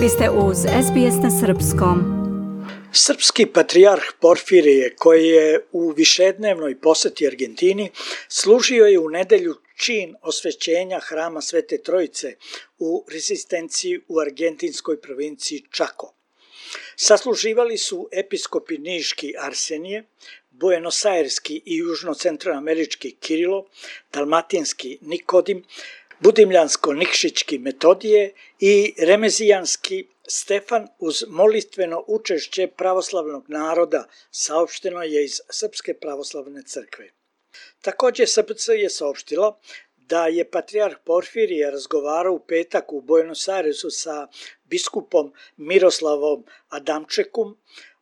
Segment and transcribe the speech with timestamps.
[0.00, 1.98] Vi ste uz SBS na Srpskom.
[2.92, 7.90] Srpski patrijarh Porfirije, koji je u višednevnoj poseti Argentini,
[8.28, 12.34] služio je u nedelju čin osvećenja hrama Svete Trojice
[12.78, 16.14] u rezistenciji u argentinskoj provinciji Čako.
[16.96, 20.04] Sasluživali su episkopi Niški Arsenije,
[20.50, 23.66] Buenosairski i južno-centroamerički Kirilo,
[24.12, 25.64] dalmatinski Nikodim,
[26.20, 36.62] budimljansko-nikšićki Metodije i remezijanski Stefan uz molitveno učešće pravoslavnog naroda saopšteno je iz Srpske pravoslavne
[36.62, 37.10] crkve.
[37.80, 39.58] Takođe SPC je saopštila
[39.96, 44.28] da je patrijarh Porfirije razgovarao u petak u Buenos Airesu sa
[44.64, 47.56] biskupom Miroslavom Adamčekom,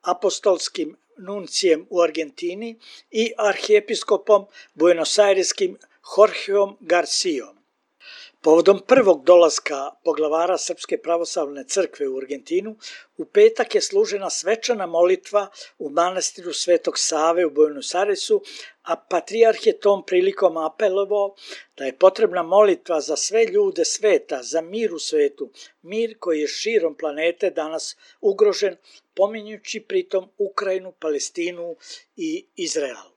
[0.00, 2.78] apostolskim nuncijem u Argentini
[3.10, 5.78] i arhijepiskopom buenosaireskim
[6.16, 7.63] Jorgeom Garcijom.
[8.44, 12.74] Povodom prvog dolaska poglavara Srpske pravoslavne crkve u Argentinu,
[13.16, 15.46] u petak je služena svečana molitva
[15.78, 18.42] u manastiru Svetog Save u Buenos Airesu,
[18.82, 21.34] a patrijarh je tom prilikom apelovao
[21.78, 25.50] da je potrebna molitva za sve ljude sveta, za mir u svetu,
[25.82, 28.76] mir koji je širom planete danas ugrožen,
[29.14, 31.76] pominjući pritom Ukrajinu, Palestinu
[32.16, 33.13] i Izrael.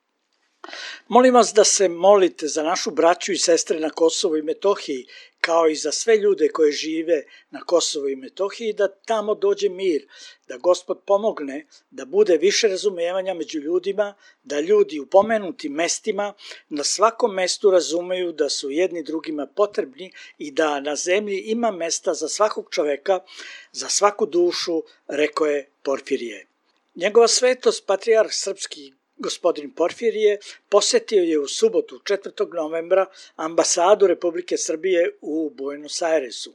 [1.07, 5.05] Molim vas da se molite za našu braću i sestre na Kosovo i Metohiji,
[5.41, 10.07] kao i za sve ljude koje žive na Kosovo i Metohiji, da tamo dođe mir,
[10.47, 16.33] da Gospod pomogne, da bude više razumevanja među ljudima, da ljudi u pomenutim mestima
[16.69, 22.13] na svakom mestu razumeju da su jedni drugima potrebni i da na zemlji ima mesta
[22.13, 23.19] za svakog čoveka,
[23.71, 26.47] za svaku dušu, rekao je Porfirije.
[26.95, 30.37] Njegova svetost, patrijarh srpski Gospodin Porfirije
[30.69, 32.55] posetio je u subotu 4.
[32.55, 36.53] novembra ambasadu Republike Srbije u Buenos Airesu.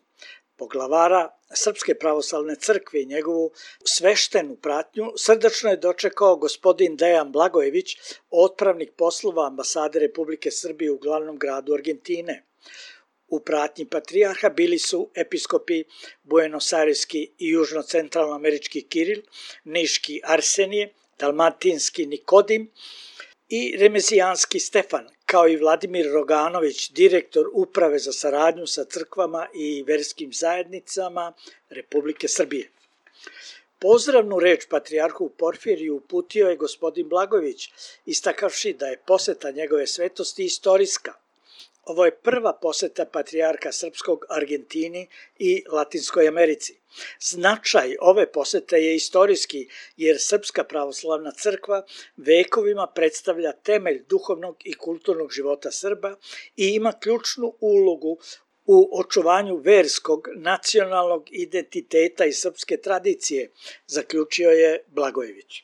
[0.56, 3.50] Poglavara Srpske pravoslavne crkve i njegovu
[3.84, 7.96] sveštenu pratnju srdačno je dočekao gospodin Dejan Blagojević,
[8.30, 12.44] otpravnik poslova ambasade Republike Srbije u glavnom gradu Argentine.
[13.28, 15.84] U pratnji patrijarha bili su episkopi
[16.22, 19.22] Buenos Aireski i južno-centralnoamerički Kiril,
[19.64, 22.70] Niški Arsenije, dalmatinski Nikodim
[23.48, 30.32] i remezijanski Stefan, kao i Vladimir Roganović, direktor Uprave za saradnju sa crkvama i verskim
[30.32, 31.32] zajednicama
[31.70, 32.70] Republike Srbije.
[33.78, 37.68] Pozdravnu reč patrijarhu Porfiriju uputio je gospodin Blagović,
[38.06, 41.21] istakavši da je poseta njegove svetosti istorijska.
[41.84, 46.76] Ovo je prva poseta patrijarka Srpskog Argentini i Latinskoj Americi.
[47.20, 51.82] Značaj ove posete je istorijski, jer Srpska pravoslavna crkva
[52.16, 56.16] vekovima predstavlja temelj duhovnog i kulturnog života Srba
[56.56, 58.18] i ima ključnu ulogu
[58.72, 63.50] u očuvanju verskog, nacionalnog identiteta i srpske tradicije,
[63.86, 65.62] zaključio je Blagojević.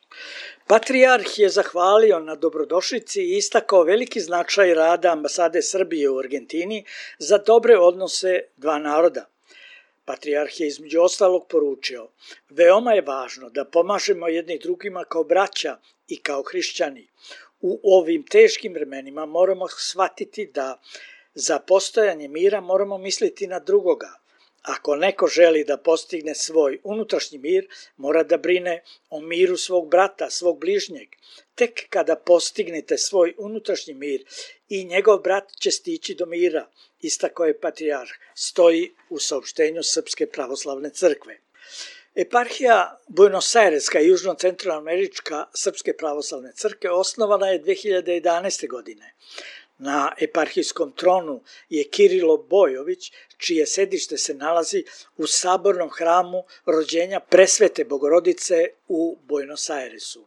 [0.67, 6.85] Patrijarh je zahvalio na dobrodošlici i istakao veliki značaj rada ambasade Srbije u Argentini
[7.19, 9.27] za dobre odnose dva naroda.
[10.05, 12.09] Patrijarh je između ostalog poručio,
[12.51, 15.77] veoma je važno da pomažemo jedni drugima kao braća
[16.09, 17.09] i kao hrišćani.
[17.61, 20.81] U ovim teškim vremenima moramo shvatiti da
[21.39, 24.11] za postojanje mira moramo misliti na drugoga.
[24.63, 30.31] Ako neko želi da postigne svoj unutrašnji mir, mora da brine o miru svog brata,
[30.31, 31.09] svog bližnjeg.
[31.55, 34.25] Tek kada postignete svoj unutrašnji mir
[34.69, 36.67] i njegov brat će stići do mira,
[37.01, 41.39] istako je patrijarh, stoji u saopštenju Srpske pravoslavne crkve.
[42.15, 48.69] Eparhija Buenos Aireska i južno-centralnoamerička Srpske pravoslavne crkve osnovana je 2011.
[48.69, 49.15] godine.
[49.79, 54.85] Na eparhijskom tronu je Kirilo Bojović, čije sedište se nalazi
[55.17, 60.25] u sabornom hramu rođenja presvete Bogorodice u Buenos Airesu.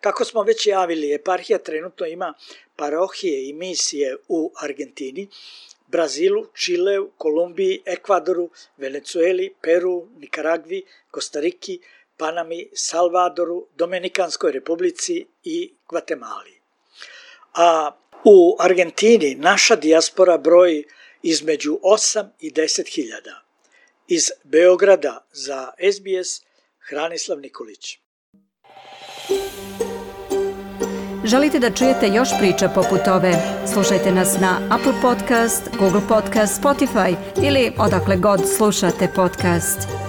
[0.00, 2.34] Kako smo već javili, eparhija trenutno ima
[2.76, 5.28] parohije i misije u Argentini,
[5.86, 11.80] Brazilu, Čileu, Kolumbiji, Ekvadoru, Venecueli, Peru, Nikaragvi, Kostariki,
[12.16, 16.60] Panami, Salvadoru, Dominikanskoj republici i Gvatemali.
[17.54, 17.92] A
[18.28, 20.84] U Argentini naša dijaspora broji
[21.22, 23.42] između 8 i 10 hiljada.
[24.08, 26.42] Iz Beograda za SBS
[26.78, 27.98] Hranislav Nikolić.
[31.24, 33.32] Želite da čujete još priča poput ove?
[33.72, 37.14] Slušajte nas na Apple Podcast, Google Podcast, Spotify
[37.46, 40.05] ili odakle god slušate podcast.